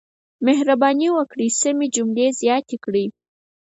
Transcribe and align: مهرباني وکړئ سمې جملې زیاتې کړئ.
مهرباني 0.45 1.07
وکړئ 1.11 1.47
سمې 1.61 1.87
جملې 1.95 2.27
زیاتې 2.41 2.75
کړئ. 2.83 3.05